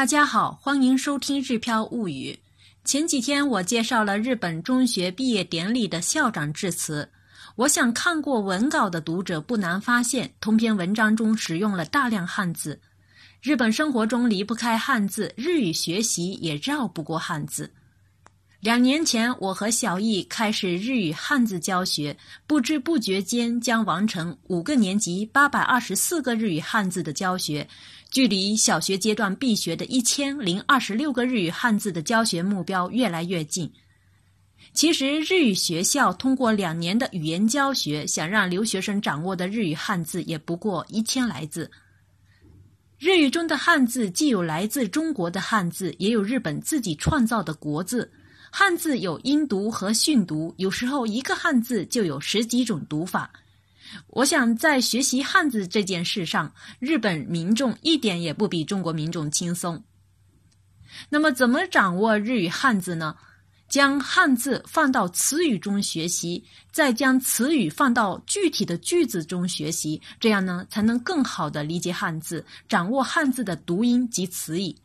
[0.00, 2.32] 大家好，欢迎收听《日漂物语》。
[2.90, 7.06] 前几天我介绍了日本中学毕业典礼的校长致辞，
[7.54, 12.80] 我想看过文稿的读者不难发现，通篇文章中使用了大量汉字。
[13.42, 17.70] 日本生活中离不开汉字，日语学习也绕不过汉字。
[18.60, 22.14] 两年前，我和小易开始日语汉字教学，
[22.46, 27.66] 不知不觉间将完成五个年级八百二十四个日语汉字的教学，
[28.10, 33.72] 距离小学阶段必学的一千零二十六个日语汉字的教学目标越来越近。
[34.74, 41.70] 其实，日语学校通过两年的语言教学，想让留学生掌握的日语汉字也不过一千来字。
[42.98, 48.12] 日语中的汉字既有来自中国的汉字，也有日本自己创造的国字。
[48.50, 53.30] 汉字有音读和训读，有时候一个汉字就有十几种读法。
[54.08, 59.82] 我想在学习汉字这件事上，日本民众一点也不比中国民众轻松。
[61.08, 63.16] 那么，怎么掌握日语汉字呢？
[63.68, 74.76] 将汉字放到词语中学习，再将词语放到具体的句子中学习，这样呢，才能更好的理解汉字，掌握汉字的读音及词义。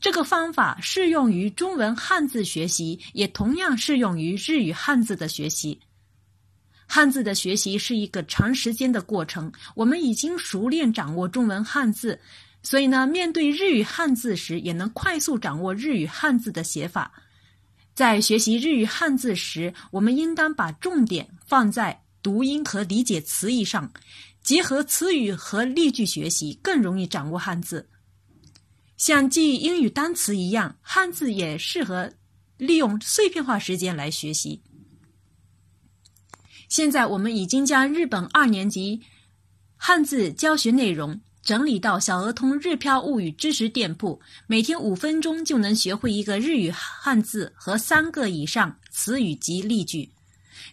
[0.00, 5.78] 这个方法适用于中文汉字学习，也同样适用于日语汉字的学习。
[6.86, 9.50] 汉字的学习是一个长时间的过程。
[9.74, 12.20] 我们已经熟练掌握中文汉字，
[12.62, 17.12] 所以呢，面对日语汉字时，也能快速掌握日语汉字的写法。
[17.94, 23.90] 在学习日语汉字时，我们应当把重点放在读音和理解词义上，
[24.42, 27.88] 结合词语和例句学习，更容易掌握汉字。
[29.02, 32.12] 像记英语单词一样，汉字也适合
[32.56, 34.62] 利用碎片化时间来学习。
[36.68, 39.00] 现在我们已经将日本二年级
[39.76, 50.08] 汉字教学内容整理到小儿童日漂物语知识店铺，每天五分钟就能学会一个日语汉字和三个以上词语及例句。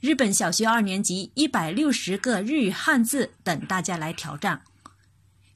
[0.01, 4.61] 日本小学二年级一百六十个日语汉字等大家来挑战。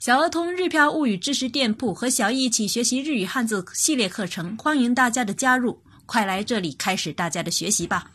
[0.03, 8.11] 小儿童日漂物语知识店铺和小易一起学习日语汉字系列课程，欢迎大家的加入，快来这里开始大家的学习吧。